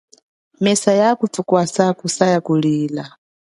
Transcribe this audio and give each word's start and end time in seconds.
Mesa 0.59 0.93
ya 0.93 1.15
kutukwasa 1.15 1.93
kusa 1.93 2.25
ya 2.25 2.41
kulia. 2.41 3.15